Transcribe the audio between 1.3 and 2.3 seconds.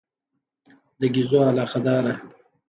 علاقه داره.